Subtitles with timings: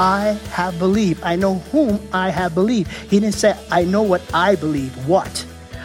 [0.00, 1.22] I have believed.
[1.22, 2.90] I know whom I have believed.
[2.90, 4.96] He didn't say, I know what I believe.
[5.06, 5.44] What?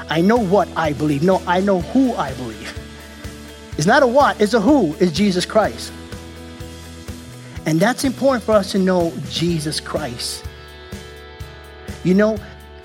[0.09, 1.21] I know what I believe.
[1.21, 2.79] No, I know who I believe.
[3.77, 5.91] It's not a what, it's a who, it's Jesus Christ.
[7.65, 10.45] And that's important for us to know Jesus Christ.
[12.05, 12.37] You know,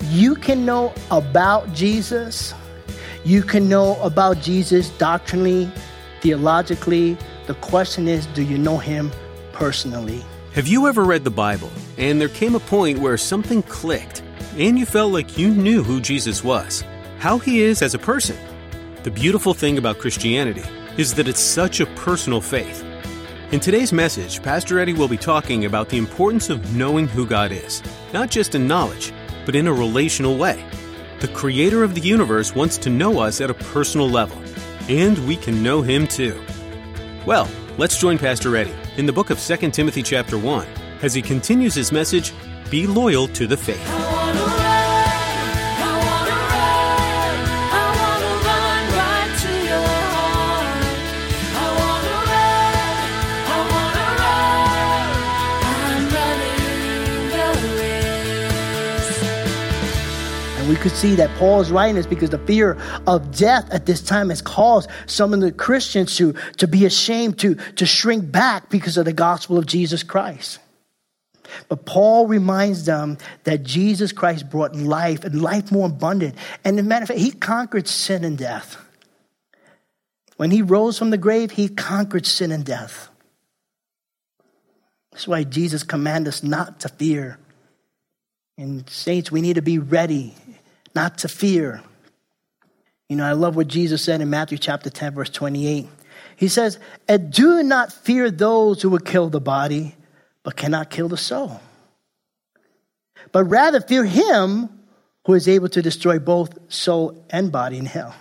[0.09, 2.53] you can know about Jesus,
[3.23, 5.71] you can know about Jesus doctrinally,
[6.19, 7.17] theologically.
[7.47, 9.11] The question is, do you know him
[9.53, 10.25] personally?
[10.53, 14.21] Have you ever read the Bible and there came a point where something clicked
[14.57, 16.83] and you felt like you knew who Jesus was,
[17.19, 18.35] how he is as a person?
[19.03, 20.65] The beautiful thing about Christianity
[20.97, 22.83] is that it's such a personal faith.
[23.53, 27.53] In today's message, Pastor Eddie will be talking about the importance of knowing who God
[27.53, 29.13] is, not just in knowledge,
[29.45, 30.61] but in a relational way.
[31.21, 34.37] The creator of the universe wants to know us at a personal level,
[34.89, 36.43] and we can know him too.
[37.25, 40.67] Well, let's join Pastor Eddie in the book of 2 Timothy chapter 1
[41.01, 42.33] as he continues his message,
[42.69, 44.10] Be Loyal to the Faith.
[60.71, 64.01] We could see that Paul is writing this because the fear of death at this
[64.01, 68.69] time has caused some of the Christians to, to be ashamed, to, to shrink back
[68.69, 70.59] because of the gospel of Jesus Christ.
[71.67, 76.35] But Paul reminds them that Jesus Christ brought life and life more abundant.
[76.63, 78.77] And as a matter of fact, he conquered sin and death.
[80.37, 83.09] When he rose from the grave, he conquered sin and death.
[85.11, 87.39] That's why Jesus commanded us not to fear.
[88.57, 90.33] And saints, we need to be ready,
[90.95, 91.81] not to fear.
[93.09, 95.87] You know, I love what Jesus said in Matthew chapter 10, verse 28.
[96.35, 99.95] He says, And do not fear those who will kill the body,
[100.43, 101.59] but cannot kill the soul.
[103.31, 104.69] But rather fear him
[105.25, 108.15] who is able to destroy both soul and body in hell.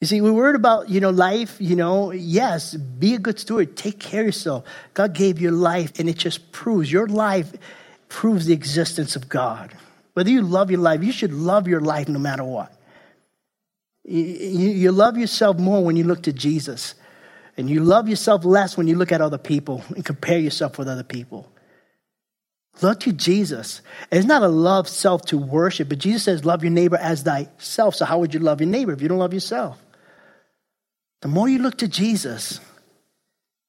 [0.00, 3.76] You see, we're worried about, you know, life, you know, yes, be a good steward,
[3.76, 4.64] take care of yourself.
[4.94, 7.52] God gave you life, and it just proves your life
[8.10, 9.72] proves the existence of God.
[10.14, 12.72] Whether you love your life, you should love your life no matter what.
[14.04, 16.94] You, you, love yourself more when you look to Jesus.
[17.56, 20.88] And you love yourself less when you look at other people and compare yourself with
[20.88, 21.50] other people.
[22.80, 23.82] Look to Jesus.
[24.10, 27.94] It's not a love self to worship, but Jesus says, love your neighbor as thyself.
[27.94, 29.78] So, how would you love your neighbor if you don't love yourself?
[31.20, 32.60] The more you look to Jesus,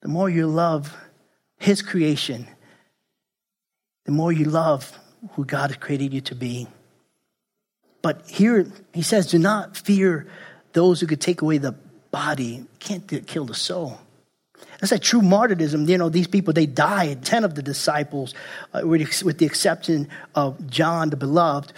[0.02, 0.96] the more you love
[1.58, 2.48] his creation,
[4.06, 4.98] the more you love
[5.34, 6.68] who God has created you to be.
[8.02, 10.28] But here he says, do not fear
[10.74, 11.76] those who could take away the
[12.10, 14.00] body, can't kill the soul.
[14.80, 15.88] That's a true martyrdom.
[15.88, 17.24] You know, these people, they died.
[17.24, 18.34] Ten of the disciples,
[18.74, 21.72] uh, with the exception of John the Beloved,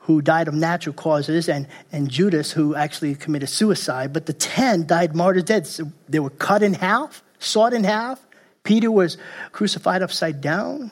[0.00, 4.12] who died of natural causes, and, and Judas, who actually committed suicide.
[4.12, 5.80] But the ten died martyr deaths.
[6.08, 8.20] They were cut in half, sawed in half.
[8.64, 9.16] Peter was
[9.52, 10.90] crucified upside down.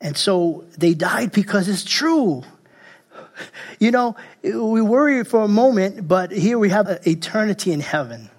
[0.00, 2.42] And so they died because it's true.
[3.78, 8.30] You know, we worry for a moment, but here we have eternity in heaven.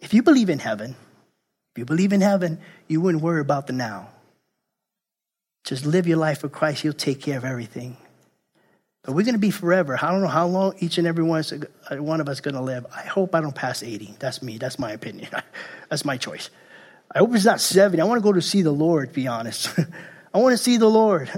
[0.00, 0.96] If you believe in heaven,
[1.74, 4.08] if you believe in heaven, you wouldn't worry about the now.
[5.64, 7.96] Just live your life for Christ, He'll take care of everything.
[9.02, 9.98] But we're going to be forever.
[10.00, 11.42] I don't know how long each and every one,
[11.90, 12.86] uh, one of us is going to live.
[12.94, 14.16] I hope I don't pass 80.
[14.18, 14.58] That's me.
[14.58, 15.28] That's my opinion.
[15.88, 16.50] That's my choice.
[17.12, 18.00] I hope it's not 70.
[18.00, 19.76] I want to go to see the Lord, to be honest.
[20.34, 21.30] I want to see the Lord.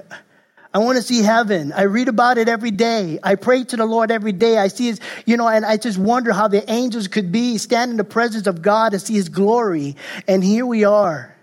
[0.75, 1.73] I want to see heaven.
[1.73, 3.19] I read about it every day.
[3.23, 4.59] I pray to the Lord every day.
[4.59, 7.91] I see his, you know, and I just wonder how the angels could be stand
[7.91, 9.97] in the presence of God and see his glory.
[10.29, 11.35] And here we are.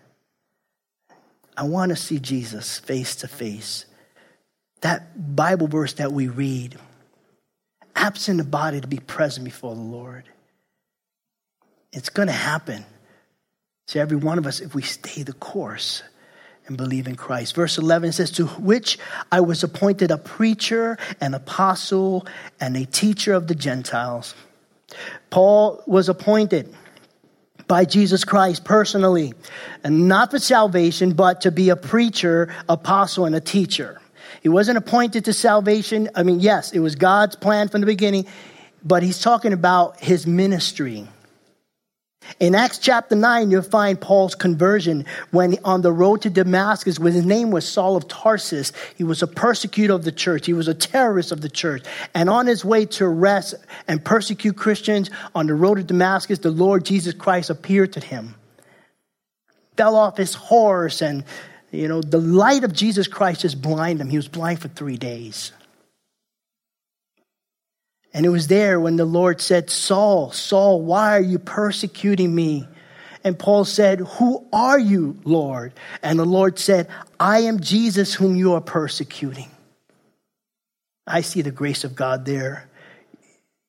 [1.58, 3.86] I want to see Jesus face to face.
[4.82, 6.78] That Bible verse that we read,
[7.96, 10.24] absent the body to be present before the Lord.
[11.92, 12.86] It's going to happen
[13.90, 16.04] to every one of us if we stay the course
[16.68, 17.56] and believe in Christ.
[17.56, 19.00] Verse 11 says, To which
[19.32, 22.28] I was appointed a preacher, an apostle,
[22.60, 24.36] and a teacher of the Gentiles.
[25.32, 26.74] Paul was appointed
[27.68, 29.34] by Jesus Christ personally,
[29.84, 34.00] and not for salvation, but to be a preacher, apostle, and a teacher.
[34.42, 36.10] He wasn't appointed to salvation.
[36.16, 38.28] I mean, yes, it was God's plan from the beginning,
[38.84, 41.08] but he's talking about his ministry.
[42.40, 47.12] In Acts chapter 9, you'll find Paul's conversion when on the road to Damascus, when
[47.12, 48.72] his name was Saul of Tarsus.
[48.96, 50.46] He was a persecutor of the church.
[50.46, 51.86] He was a terrorist of the church.
[52.14, 53.56] And on his way to arrest
[53.90, 58.36] and persecute Christians on the road to Damascus, the Lord Jesus Christ appeared to him.
[59.76, 61.26] Fell off his horse, and,
[61.72, 64.10] you know, the light of Jesus Christ just blinded him.
[64.10, 65.52] He was blind for three days.
[68.14, 72.68] And it was there when the Lord said, Saul, Saul, why are you persecuting me?
[73.24, 75.74] And Paul said, Who are you, Lord?
[76.02, 76.88] And the Lord said,
[77.20, 79.50] I am Jesus whom you are persecuting.
[81.06, 82.66] I see the grace of God there.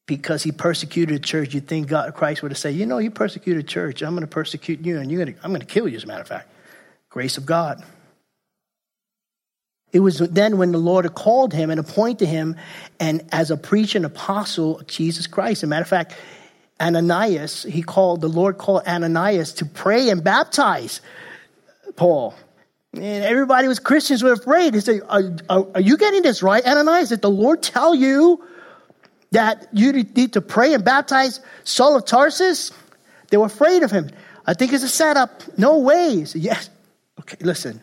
[0.07, 3.11] Because he persecuted the church, you think God, Christ would have said, You know, you
[3.11, 4.03] persecuted church.
[4.03, 6.05] I'm going to persecute you, and you're going to, I'm going to kill you, as
[6.05, 6.49] a matter of fact.
[7.11, 7.85] Grace of God.
[9.93, 12.57] It was then when the Lord called him and appointed him
[13.01, 15.61] and as a preacher and apostle of Jesus Christ.
[15.61, 16.15] As a matter of fact,
[16.81, 21.01] Ananias, he called, the Lord called Ananias to pray and baptize
[21.97, 22.35] Paul.
[22.95, 24.75] And everybody was Christians were afraid.
[24.75, 27.09] They said, are, are, are you getting this right, Ananias?
[27.11, 28.45] Did the Lord tell you
[29.33, 32.73] that you need to pray and baptize Saul of Tarsus?
[33.29, 34.11] They were afraid of him.
[34.47, 35.43] I think it's a setup.
[35.59, 36.35] No ways.
[36.35, 36.71] Yes.
[37.21, 37.81] Okay, listen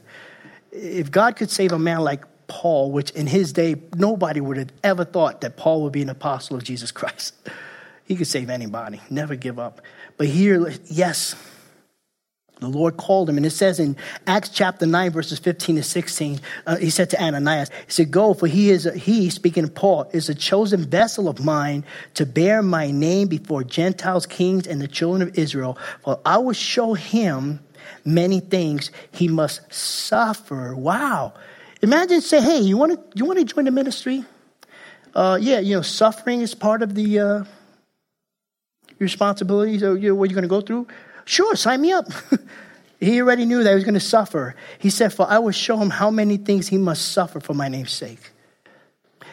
[0.77, 4.71] if God could save a man like Paul, which in his day nobody would have
[4.83, 7.33] ever thought that Paul would be an apostle of Jesus Christ,
[8.05, 9.01] he could save anybody.
[9.09, 9.81] Never give up.
[10.17, 11.35] But here, yes,
[12.59, 13.37] the Lord called him.
[13.37, 13.95] And it says in
[14.25, 18.33] Acts chapter 9, verses 15 to 16, uh, he said to Ananias, he said, Go,
[18.33, 21.85] for he is, a, he, speaking of Paul, is a chosen vessel of mine
[22.15, 25.77] to bear my name before Gentiles, kings, and the children of Israel.
[26.03, 27.59] For I will show him
[28.07, 30.73] many things he must suffer.
[30.75, 31.33] Wow.
[31.81, 34.23] Imagine say, hey, you want to you want to join the ministry?
[35.13, 37.43] Uh, yeah, you know, suffering is part of the uh,
[38.99, 40.87] responsibilities of you know, what you're going to go through.
[41.25, 42.07] Sure, sign me up.
[42.99, 44.55] he already knew that he was going to suffer.
[44.79, 47.67] He said, For I will show him how many things he must suffer for my
[47.67, 48.31] name's sake.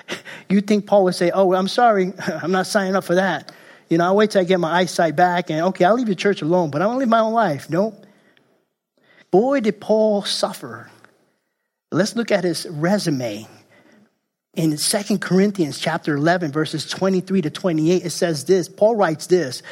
[0.50, 3.50] You think Paul would say, Oh, I'm sorry, I'm not signing up for that.
[3.88, 6.14] You know, I'll wait till I get my eyesight back and okay, I'll leave the
[6.14, 7.70] church alone, but I want to live my own life.
[7.70, 8.03] Nope.
[9.34, 10.88] Boy, did Paul suffer.
[11.90, 13.48] Let's look at his resume.
[14.54, 19.64] In 2 Corinthians chapter 11, verses 23 to 28, it says this Paul writes this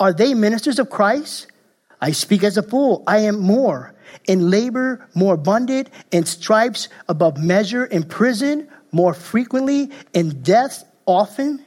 [0.00, 1.48] Are they ministers of Christ?
[2.00, 3.04] I speak as a fool.
[3.06, 3.94] I am more.
[4.26, 5.90] In labor, more abundant.
[6.10, 7.84] In stripes, above measure.
[7.84, 9.90] In prison, more frequently.
[10.14, 11.62] In death, often.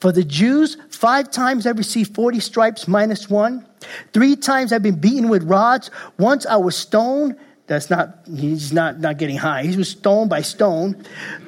[0.00, 3.66] For the Jews, five times I received 40 stripes minus one.
[4.12, 5.90] Three times I've been beaten with rods.
[6.18, 7.36] Once I was stoned.
[7.66, 9.62] That's not, he's not, not getting high.
[9.62, 11.02] He was stoned by stone.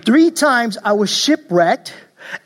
[0.06, 1.92] Three times I was shipwrecked.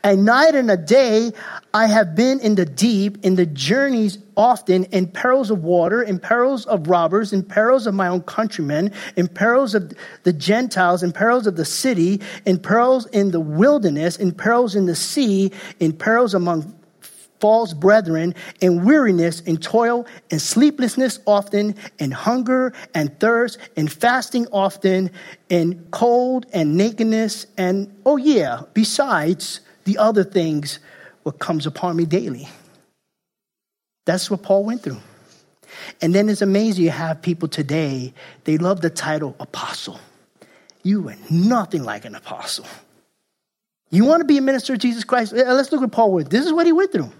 [0.03, 1.31] A night and a day
[1.73, 6.19] I have been in the deep, in the journeys often, in perils of water, in
[6.19, 11.11] perils of robbers, in perils of my own countrymen, in perils of the Gentiles, in
[11.11, 15.93] perils of the city, in perils in the wilderness, in perils in the sea, in
[15.93, 16.75] perils among
[17.41, 24.47] false brethren, in weariness, and toil, and sleeplessness often, and hunger and thirst, and fasting
[24.51, 25.11] often,
[25.49, 30.79] and cold and nakedness, and oh yeah, besides the other things
[31.23, 32.47] what comes upon me daily.
[34.05, 34.99] That's what Paul went through.
[36.01, 38.13] And then it's amazing you have people today,
[38.43, 39.99] they love the title apostle.
[40.83, 42.65] You are nothing like an apostle.
[43.91, 45.33] You want to be a minister of Jesus Christ?
[45.33, 46.23] Let's look at Paul.
[46.23, 47.11] This is what he went through.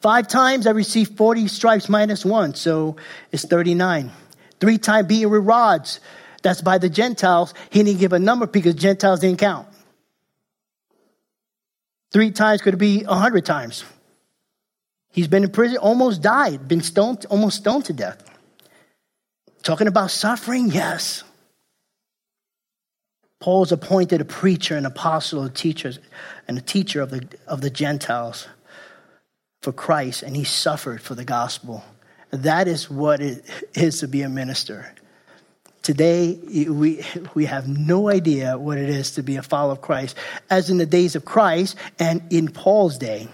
[0.00, 2.96] Five times I received 40 stripes minus one, so
[3.32, 4.10] it's 39.
[4.58, 6.00] Three times beaten with rods.
[6.42, 7.52] That's by the Gentiles.
[7.68, 9.68] He didn't give a number because Gentiles didn't count.
[12.12, 13.84] Three times could be a hundred times.
[15.12, 18.22] He's been in prison, almost died, been stoned, almost stoned to death.
[19.62, 21.24] Talking about suffering, yes.
[23.38, 25.92] Paul's appointed a preacher, an apostle, a teacher,
[26.48, 28.48] and a teacher of the, of the Gentiles
[29.62, 31.84] for Christ, and he suffered for the gospel.
[32.30, 34.94] That is what it is to be a minister.
[35.82, 36.38] Today,
[36.68, 40.16] we, we have no idea what it is to be a follower of Christ,
[40.48, 43.28] as in the days of Christ and in Paul's day.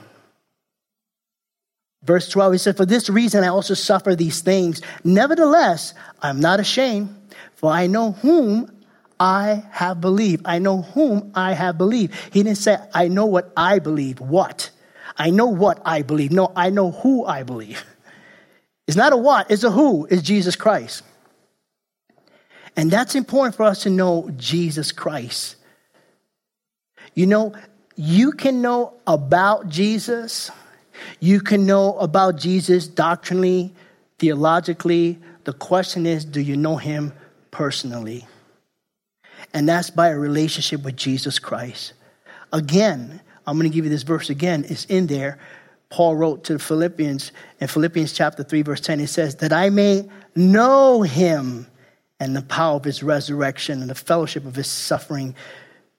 [2.04, 4.80] Verse 12, he said, For this reason I also suffer these things.
[5.02, 5.92] Nevertheless,
[6.22, 7.14] I'm not ashamed,
[7.56, 8.70] for I know whom
[9.18, 10.46] I have believed.
[10.46, 12.14] I know whom I have believed.
[12.32, 14.20] He didn't say, I know what I believe.
[14.20, 14.70] What?
[15.16, 16.32] I know what I believe.
[16.32, 17.84] No, I know who I believe.
[18.86, 21.02] It's not a what, it's a who, it's Jesus Christ.
[22.76, 25.56] And that's important for us to know Jesus Christ.
[27.14, 27.54] You know,
[27.96, 30.50] you can know about Jesus,
[31.18, 33.74] you can know about Jesus doctrinally,
[34.18, 35.18] theologically.
[35.44, 37.12] The question is, do you know him
[37.50, 38.26] personally?
[39.54, 41.92] And that's by a relationship with Jesus Christ.
[42.52, 44.64] Again, I'm going to give you this verse again.
[44.68, 45.38] It's in there.
[45.88, 48.98] Paul wrote to the Philippians in Philippians chapter 3, verse 10.
[48.98, 51.66] He says, That I may know him
[52.18, 55.34] and the power of his resurrection and the fellowship of his suffering,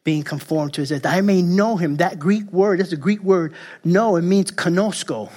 [0.04, 1.04] being conformed to his death.
[1.04, 1.98] That I may know him.
[1.98, 5.32] That Greek word, that's a Greek word, know, it means konosko.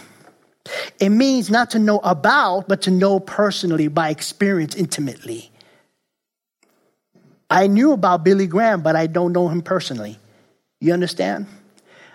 [0.99, 5.51] It means not to know about, but to know personally by experience intimately.
[7.49, 10.19] I knew about Billy Graham, but I don't know him personally.
[10.81, 11.47] You understand?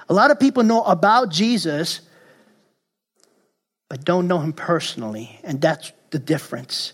[0.10, 2.02] A lot of people know about Jesus,
[3.90, 5.40] but don't know him personally.
[5.44, 6.94] And that's the difference.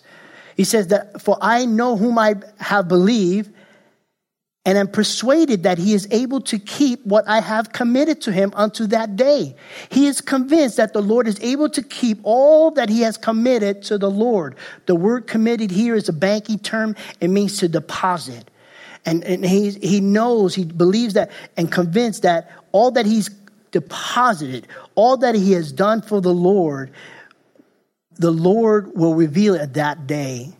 [0.55, 3.51] He says that, for I know whom I have believed,
[4.63, 8.53] and am persuaded that he is able to keep what I have committed to him
[8.55, 9.55] unto that day.
[9.89, 13.81] He is convinced that the Lord is able to keep all that he has committed
[13.83, 14.55] to the Lord.
[14.85, 18.50] The word committed here is a banking term, it means to deposit.
[19.05, 23.29] And, and he, he knows, he believes that, and convinced that all that he's
[23.71, 26.91] deposited, all that he has done for the Lord,
[28.17, 30.53] the Lord will reveal it that day.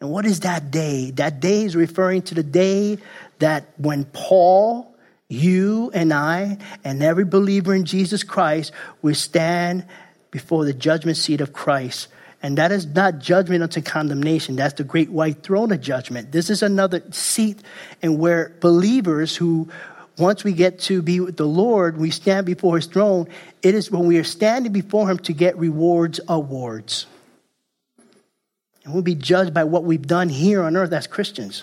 [0.00, 1.10] And what is that day?
[1.12, 2.98] That day is referring to the day
[3.40, 4.94] that when Paul,
[5.28, 9.84] you and I, and every believer in Jesus Christ will stand
[10.30, 12.08] before the judgment seat of Christ.
[12.42, 14.56] And that is not judgment unto condemnation.
[14.56, 16.30] That's the great white throne of judgment.
[16.30, 17.60] This is another seat
[18.00, 19.68] and where believers who
[20.18, 23.28] once we get to be with the Lord, we stand before his throne.
[23.62, 27.06] It is when we are standing before him to get rewards, awards.
[28.84, 31.62] And we'll be judged by what we've done here on earth as Christians.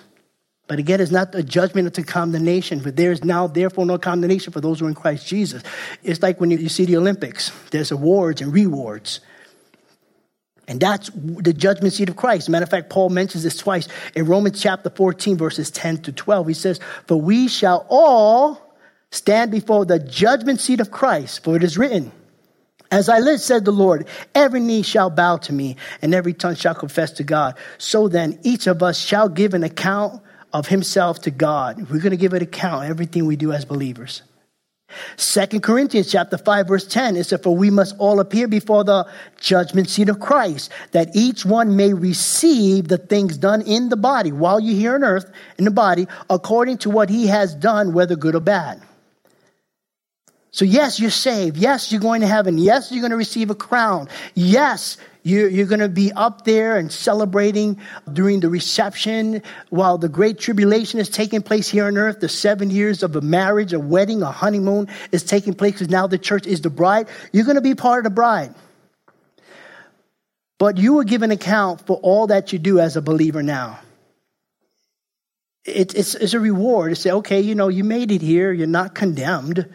[0.67, 4.53] But again, it's not a judgment unto condemnation, but there is now therefore no condemnation
[4.53, 5.61] for those who are in Christ Jesus.
[6.01, 9.19] It's like when you, you see the Olympics, there's awards and rewards.
[10.67, 12.49] And that's the judgment seat of Christ.
[12.49, 16.47] Matter of fact, Paul mentions this twice in Romans chapter 14, verses 10 to 12.
[16.47, 18.75] He says, For we shall all
[19.11, 22.11] stand before the judgment seat of Christ, for it is written,
[22.91, 26.55] As I live, said the Lord, every knee shall bow to me, and every tongue
[26.55, 27.55] shall confess to God.
[27.77, 31.77] So then, each of us shall give an account of himself to God.
[31.91, 34.23] We're going to give an account everything we do as believers.
[35.17, 39.07] Second Corinthians chapter 5 verse 10 is that for we must all appear before the
[39.39, 44.31] judgment seat of Christ that each one may receive the things done in the body
[44.31, 48.15] while you're here on earth in the body according to what he has done whether
[48.15, 48.81] good or bad.
[50.51, 51.57] So yes, you're saved.
[51.57, 52.57] Yes, you're going to heaven.
[52.57, 54.07] Yes, you're going to receive a crown.
[54.35, 57.81] Yes, you're going to be up there and celebrating
[58.13, 62.19] during the reception while the great tribulation is taking place here on earth.
[62.19, 66.05] The seven years of a marriage, a wedding, a honeymoon is taking place because now
[66.05, 67.07] the church is the bride.
[67.33, 68.53] You're going to be part of the bride.
[70.59, 73.79] But you will give an account for all that you do as a believer now.
[75.65, 78.53] It, it's, it's a reward to say, okay, you know, you made it here.
[78.53, 79.67] You're not condemned.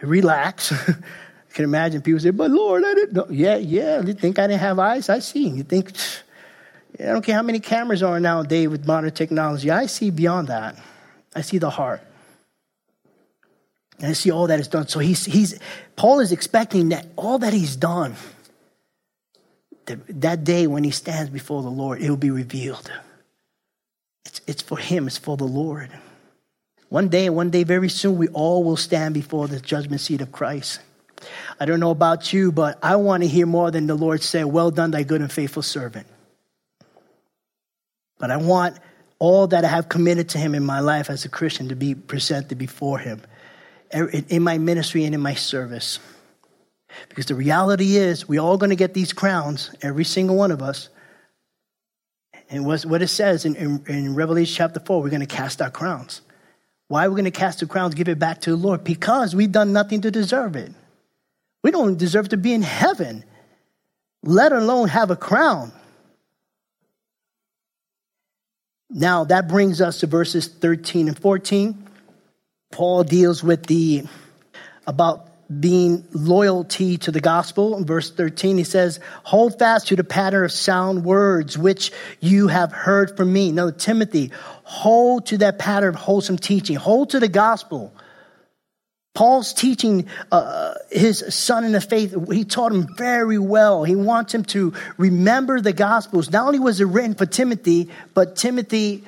[0.00, 0.72] Relax.
[1.52, 3.26] Can imagine people say, but Lord, I didn't know.
[3.28, 5.08] Yeah, yeah, you think I didn't have eyes?
[5.08, 5.48] I see.
[5.48, 5.92] You think,
[6.98, 9.70] I don't care how many cameras are nowadays with modern technology.
[9.70, 10.76] I see beyond that.
[11.34, 12.02] I see the heart.
[13.98, 14.88] And I see all that is done.
[14.88, 15.58] So he's, he's,
[15.96, 18.14] Paul is expecting that all that he's done,
[19.86, 22.90] that, that day when he stands before the Lord, it will be revealed.
[24.24, 25.90] It's, it's for him, it's for the Lord.
[26.88, 30.32] One day, one day very soon, we all will stand before the judgment seat of
[30.32, 30.80] Christ.
[31.58, 34.44] I don't know about you, but I want to hear more than the Lord say,
[34.44, 36.06] Well done, thy good and faithful servant.
[38.18, 38.78] But I want
[39.18, 41.94] all that I have committed to Him in my life as a Christian to be
[41.94, 43.22] presented before Him
[43.94, 45.98] er, in my ministry and in my service.
[47.08, 50.62] Because the reality is, we're all going to get these crowns, every single one of
[50.62, 50.88] us.
[52.48, 55.70] And what it says in, in, in Revelation chapter 4, we're going to cast our
[55.70, 56.20] crowns.
[56.88, 58.82] Why are we going to cast the crowns, give it back to the Lord?
[58.82, 60.72] Because we've done nothing to deserve it.
[61.62, 63.24] We don't deserve to be in heaven,
[64.22, 65.72] let alone have a crown.
[68.90, 71.86] Now, that brings us to verses 13 and 14.
[72.72, 74.04] Paul deals with the
[74.86, 77.76] about being loyalty to the gospel.
[77.76, 82.48] In verse 13, he says, Hold fast to the pattern of sound words which you
[82.48, 83.50] have heard from me.
[83.50, 84.30] Now, Timothy,
[84.62, 86.76] hold to that pattern of wholesome teaching.
[86.76, 87.92] Hold to the gospel.
[89.12, 92.14] Paul's teaching uh, his son in the faith.
[92.30, 93.82] He taught him very well.
[93.82, 96.30] He wants him to remember the Gospels.
[96.30, 99.04] Not only was it written for Timothy, but Timothy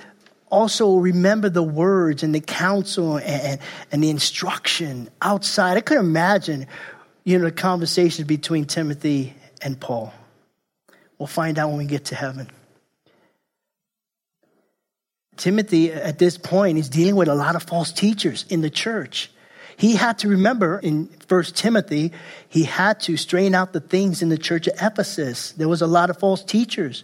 [0.51, 5.77] also remember the words and the counsel and, and the instruction outside.
[5.77, 6.67] I could imagine,
[7.25, 10.13] you know, the conversations between Timothy and Paul.
[11.19, 12.51] We'll find out when we get to heaven.
[15.37, 19.31] Timothy, at this point, is dealing with a lot of false teachers in the church.
[19.83, 22.13] He had to remember in First Timothy,
[22.49, 25.51] he had to strain out the things in the church of Ephesus.
[25.51, 27.03] There was a lot of false teachers.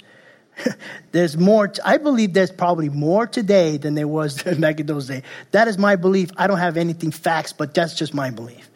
[1.10, 5.24] there's more, I believe there's probably more today than there was back in those days.
[5.50, 6.30] That is my belief.
[6.36, 8.70] I don't have anything facts, but that's just my belief.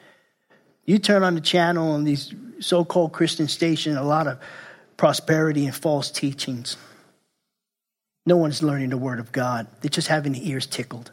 [0.84, 4.40] You turn on the channel on these so called Christian stations, a lot of
[4.96, 6.76] prosperity and false teachings.
[8.26, 11.12] No one's learning the word of God, they're just having the ears tickled.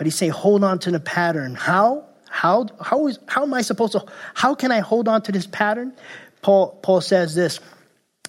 [0.00, 1.54] But he's saying, hold on to the pattern.
[1.54, 2.06] How?
[2.30, 5.46] How, how, is, how am I supposed to, how can I hold on to this
[5.46, 5.92] pattern?
[6.40, 7.60] Paul, Paul says this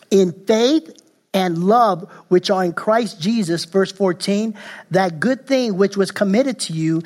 [0.10, 1.02] in faith
[1.34, 4.54] and love which are in Christ Jesus, verse 14,
[4.90, 7.04] that good thing which was committed to you,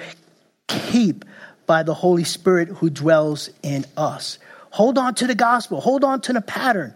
[0.65, 1.25] keep
[1.67, 4.39] by the Holy Spirit who dwells in us.
[4.72, 6.95] Hold on to the gospel, hold on to the pattern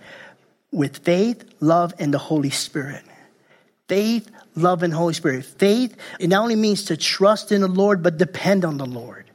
[0.71, 3.03] with faith, love, and the Holy Spirit.
[3.89, 5.43] Faith, love, and Holy Spirit.
[5.43, 9.25] Faith, it not only means to trust in the Lord, but depend on the Lord.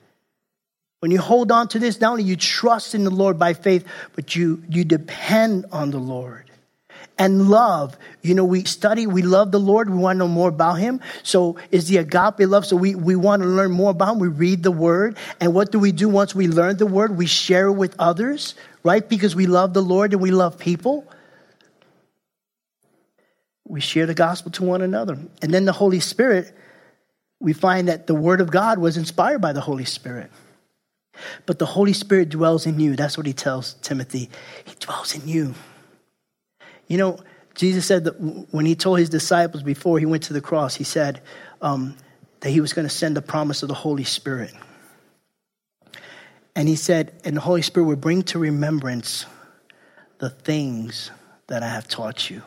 [1.00, 3.84] When you hold on to this, not only you trust in the Lord by faith,
[4.14, 6.50] but you, you depend on the Lord
[7.18, 7.96] and love.
[8.22, 11.00] You know, we study, we love the Lord, we want to know more about Him.
[11.22, 12.66] So is the agape love.
[12.66, 14.18] So we, we want to learn more about Him.
[14.18, 15.16] We read the Word.
[15.40, 17.16] And what do we do once we learn the Word?
[17.16, 19.06] We share it with others, right?
[19.06, 21.06] Because we love the Lord and we love people.
[23.66, 25.18] We share the gospel to one another.
[25.42, 26.54] And then the Holy Spirit,
[27.40, 30.30] we find that the Word of God was inspired by the Holy Spirit.
[31.46, 32.96] But the Holy Spirit dwells in you.
[32.96, 34.30] That's what he tells Timothy.
[34.64, 35.54] He dwells in you.
[36.88, 37.20] You know,
[37.54, 40.84] Jesus said that when he told his disciples before he went to the cross, he
[40.84, 41.22] said
[41.62, 41.96] um,
[42.40, 44.52] that he was going to send the promise of the Holy Spirit.
[46.56, 49.26] And he said, and the Holy Spirit will bring to remembrance
[50.18, 51.10] the things
[51.46, 52.42] that I have taught you.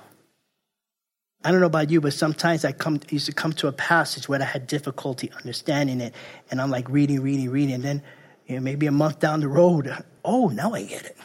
[1.44, 4.28] I don't know about you, but sometimes I come used to come to a passage
[4.28, 6.14] where I had difficulty understanding it,
[6.50, 8.02] and I'm like reading, reading, reading, and then
[8.48, 9.94] you know, maybe a month down the road,
[10.26, 11.18] oh, now I get it.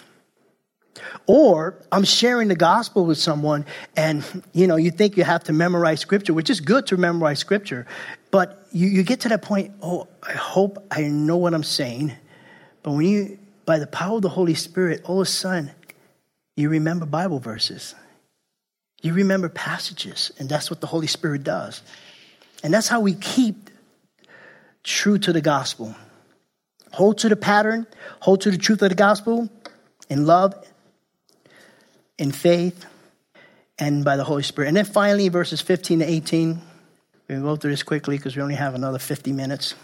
[1.27, 3.65] Or I'm sharing the gospel with someone
[3.97, 7.39] and you know, you think you have to memorize scripture, which is good to memorize
[7.39, 7.87] scripture,
[8.31, 12.13] but you, you get to that point, oh, I hope I know what I'm saying.
[12.83, 15.71] But when you by the power of the Holy Spirit, all of a sudden,
[16.57, 17.95] you remember Bible verses.
[19.03, 21.83] You remember passages, and that's what the Holy Spirit does.
[22.63, 23.69] And that's how we keep
[24.85, 25.95] true to the gospel.
[26.93, 27.87] Hold to the pattern,
[28.21, 29.51] hold to the truth of the gospel
[30.09, 30.55] in love
[32.19, 32.87] in faith
[33.79, 34.69] and by the Holy Spirit.
[34.69, 36.49] And then finally, verses 15 to 18.
[36.49, 39.75] We're going to go through this quickly because we only have another 50 minutes.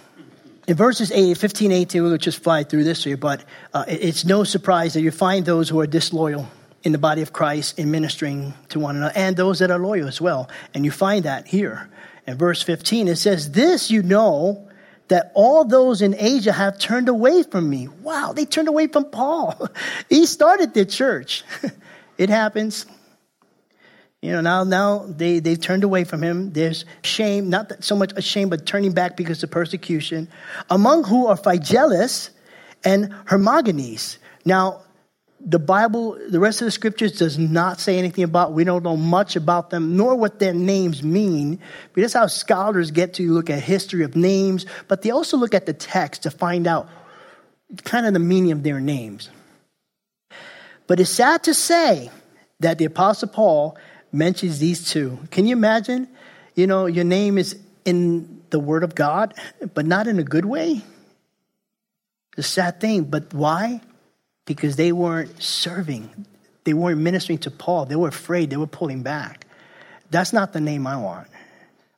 [0.69, 4.45] In verses 8, 15, 18, we'll just fly through this here, but uh, it's no
[4.45, 6.47] surprise that you find those who are disloyal
[6.85, 10.09] in the body of Christ in ministering to one another, and those that are loyal
[10.09, 10.49] as well.
[10.75, 11.89] And you find that here.
[12.27, 14.69] In verse 15, it says, This you know
[15.09, 17.89] that all those in Asia have turned away from me.
[18.03, 19.69] Wow, they turned away from Paul.
[20.09, 21.45] he started the church.
[22.19, 22.85] It happens.
[24.21, 26.53] You know, now now they, they've turned away from him.
[26.53, 30.29] There's shame, not so much shame, but turning back because of persecution.
[30.69, 32.31] Among who are Phygellus
[32.85, 34.19] and Hermogenes.
[34.45, 34.83] Now,
[35.41, 38.97] the Bible, the rest of the scriptures does not say anything about, we don't know
[38.97, 41.61] much about them, nor what their names mean.
[41.93, 45.55] But that's how scholars get to look at history of names, but they also look
[45.55, 46.89] at the text to find out
[47.85, 49.31] kind of the meaning of their names.
[50.87, 52.11] But it's sad to say
[52.61, 53.77] that the Apostle Paul
[54.11, 55.19] mentions these two.
[55.31, 56.09] Can you imagine?
[56.55, 59.35] You know, your name is in the Word of God,
[59.75, 60.83] but not in a good way.
[62.37, 63.05] It's a sad thing.
[63.05, 63.81] But why?
[64.49, 66.25] Because they weren't serving,
[66.65, 67.85] they weren't ministering to Paul.
[67.85, 69.47] They were afraid, they were pulling back.
[70.11, 71.29] That's not the name I want.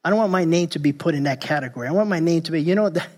[0.04, 1.86] I don't want my name to be put in that category.
[1.86, 3.08] I want my name to be, you know, that,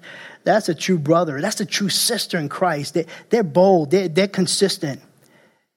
[0.44, 1.40] that's a true brother.
[1.40, 2.92] That's a true sister in Christ.
[2.92, 5.00] They, they're bold, they're, they're consistent.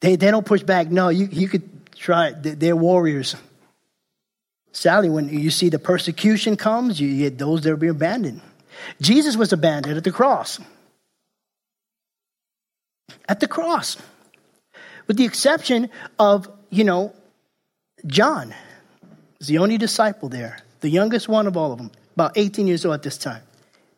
[0.02, 0.92] They, they don't push back.
[0.92, 3.38] No, you, you could try They're warriors.
[4.74, 8.42] Sally, when you see the persecution comes, you get those that are being abandoned.
[9.00, 10.60] Jesus was abandoned at the cross.
[13.28, 13.98] At the cross.
[15.08, 15.90] With the exception
[16.20, 17.14] of, you know,
[18.08, 18.54] John
[19.40, 22.86] is the only disciple there, the youngest one of all of them, about 18 years
[22.86, 23.42] old at this time.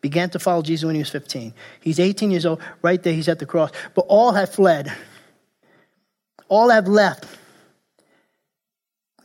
[0.00, 1.52] began to follow Jesus when he was 15.
[1.80, 2.60] He's 18 years old.
[2.82, 3.70] Right there, he's at the cross.
[3.94, 4.92] But all have fled.
[6.48, 7.26] All have left.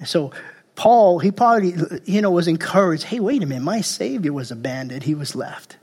[0.06, 0.32] So
[0.76, 3.04] Paul, he probably, you know, was encouraged.
[3.04, 5.04] Hey, wait a minute, my Savior was abandoned.
[5.04, 5.78] He was left.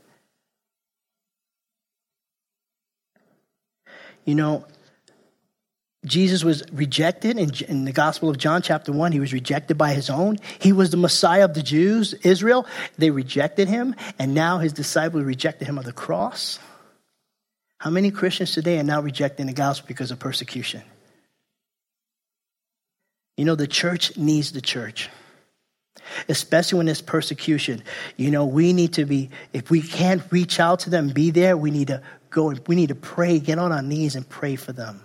[4.31, 4.65] You know,
[6.05, 9.11] Jesus was rejected in, in, the Gospel of John, chapter 1.
[9.11, 10.37] He was rejected by his own.
[10.59, 12.65] He was the Messiah of the Jews, Israel.
[12.97, 16.59] They rejected him, and now his disciples rejected him on the cross.
[17.77, 20.81] How many Christians today are now rejecting the gospel because of persecution?
[23.35, 25.09] You know, the church needs the church,
[26.29, 27.83] especially when there's persecution.
[28.15, 31.57] You know, we need to be, if we can't reach out to them, be there,
[31.57, 34.73] we need to go, we need to pray, get on our knees and pray for
[34.73, 35.01] them.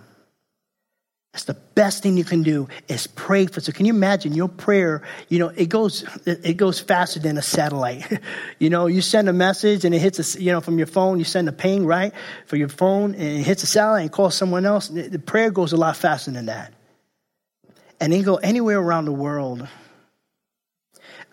[1.37, 3.59] That's the best thing you can do is pray for.
[3.61, 5.03] So can you imagine your prayer?
[5.29, 8.11] You know, it goes it goes faster than a satellite.
[8.59, 11.19] you know, you send a message and it hits a, you know from your phone.
[11.19, 12.11] You send a ping right
[12.47, 14.87] for your phone and it hits a satellite and calls someone else.
[14.87, 16.73] The prayer goes a lot faster than that,
[17.99, 19.67] and it can go anywhere around the world.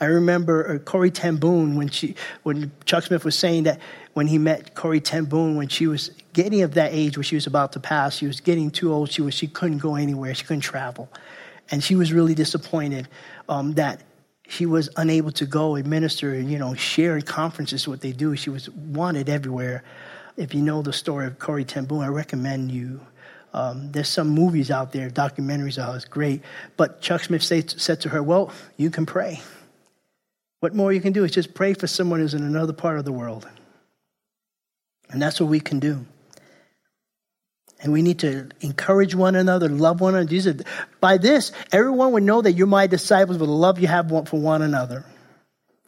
[0.05, 1.41] I remember Corey Corrie ten
[1.77, 3.81] when she when Chuck Smith was saying that
[4.13, 7.47] when he met Corrie ten when she was getting of that age where she was
[7.47, 9.11] about to pass, she was getting too old.
[9.11, 10.35] She was she couldn't go anywhere.
[10.35, 11.09] She couldn't travel,
[11.71, 13.09] and she was really disappointed
[13.49, 14.03] um, that
[14.47, 18.37] she was unable to go and minister and you know share conferences what they do.
[18.37, 19.83] She was wanted everywhere.
[20.37, 23.01] If you know the story of Corrie ten I recommend you.
[23.55, 25.95] Um, there's some movies out there, documentaries out.
[25.95, 26.43] It's great.
[26.77, 29.41] But Chuck Smith said, said to her, "Well, you can pray.
[30.65, 33.05] What more you can do is just pray for someone who's in another part of
[33.05, 33.47] the world."
[35.11, 36.07] And that's what we can do.
[37.83, 40.27] And we need to encourage one another, love one another.
[40.27, 40.63] Jesus,
[41.01, 44.41] by this, everyone would know that you're my disciples with the love you have for
[44.41, 45.05] one another.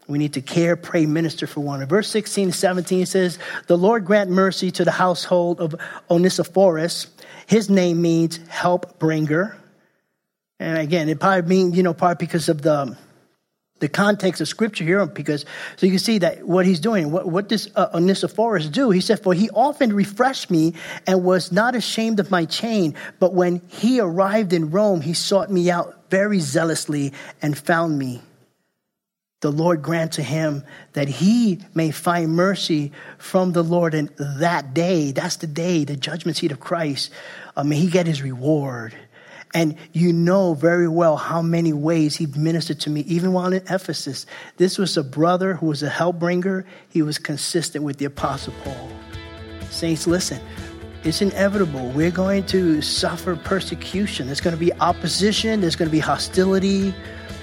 [0.09, 1.83] We need to care, pray, minister for one.
[1.87, 5.75] Verse 16 to 17 says, The Lord grant mercy to the household of
[6.11, 7.07] Onesiphorus.
[7.47, 9.57] His name means help bringer.
[10.61, 12.95] And again, it probably means, you know, probably because of the
[13.79, 15.45] the context of scripture here because
[15.77, 18.91] so you can see that what he's doing what, what does uh, onesiphorus do?
[18.91, 20.75] He said for he often refreshed me
[21.07, 25.51] and was not ashamed of my chain but when he arrived in rome he sought
[25.51, 27.13] me out very zealously
[27.43, 28.23] and found me.
[29.43, 34.73] The lord grant to him that he may find mercy from the lord in that
[34.73, 35.13] day.
[35.13, 37.11] That's the day the judgment seat of christ.
[37.55, 38.95] Uh, may he get his reward
[39.57, 43.63] and you know very well how many ways he ministered to me, even while in
[43.71, 44.27] Ephesus.
[44.59, 46.67] This was a brother who was a help bringer.
[46.91, 48.91] He was consistent with the Apostle Paul.
[49.71, 50.43] Saints, listen,
[51.05, 51.89] it's inevitable.
[51.93, 54.27] We're going to suffer persecution.
[54.27, 56.95] There's going to be opposition, there's going to be hostility.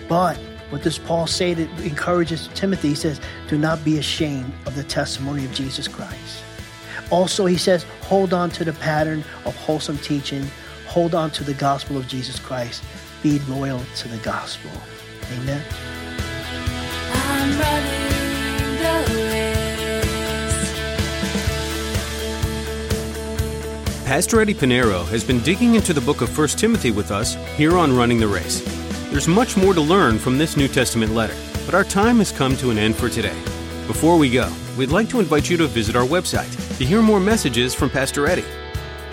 [0.07, 0.37] But
[0.69, 2.89] what does Paul say that encourages Timothy?
[2.89, 6.43] He says, Do not be ashamed of the testimony of Jesus Christ.
[7.09, 10.45] Also, he says, hold on to the pattern of wholesome teaching
[10.93, 12.83] hold on to the gospel of Jesus Christ.
[13.23, 14.69] Be loyal to the gospel.
[15.39, 15.63] Amen.
[24.05, 27.75] Pastor Eddie Pinero has been digging into the book of 1 Timothy with us here
[27.75, 28.61] on Running the Race.
[29.09, 32.55] There's much more to learn from this New Testament letter, but our time has come
[32.57, 33.39] to an end for today.
[33.87, 37.19] Before we go, we'd like to invite you to visit our website to hear more
[37.19, 38.45] messages from Pastor Eddie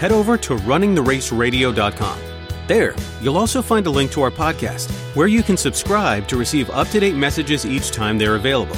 [0.01, 2.19] head over to runningtheraceradio.com.
[2.67, 6.71] There, you'll also find a link to our podcast, where you can subscribe to receive
[6.71, 8.77] up to date messages each time they're available.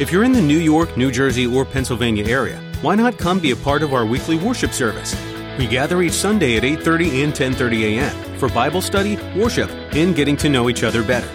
[0.00, 3.50] If you're in the New York, New Jersey, or Pennsylvania area, why not come be
[3.50, 5.14] a part of our weekly worship service?
[5.58, 8.38] We gather each Sunday at 8:30 and 10:30 a.m.
[8.38, 11.28] for Bible study, worship, and getting to know each other better.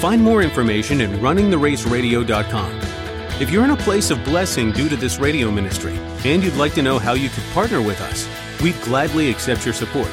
[0.00, 2.70] Find more information at runningtheraceradio.com.
[3.40, 6.74] If you're in a place of blessing due to this radio ministry and you'd like
[6.74, 8.28] to know how you could partner with us,
[8.64, 10.08] We'd gladly accept your support.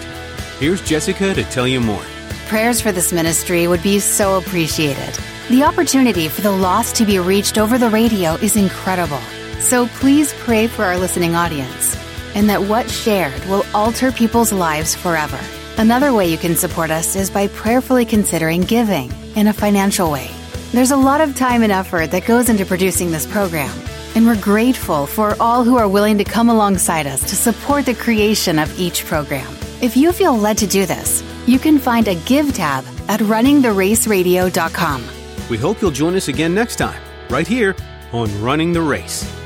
[0.59, 2.03] Here's Jessica to tell you more.
[2.49, 5.17] Prayers for this ministry would be so appreciated.
[5.47, 9.21] The opportunity for the lost to be reached over the radio is incredible.
[9.61, 11.95] So please pray for our listening audience
[12.35, 15.39] and that what's shared will alter people's lives forever.
[15.77, 20.29] Another way you can support us is by prayerfully considering giving in a financial way.
[20.73, 23.71] There's a lot of time and effort that goes into producing this program
[24.15, 27.93] and we're grateful for all who are willing to come alongside us to support the
[27.93, 29.55] creation of each program.
[29.81, 35.03] If you feel led to do this, you can find a Give tab at runningtheraceradio.com.
[35.49, 37.75] We hope you'll join us again next time, right here
[38.13, 39.40] on Running the Race.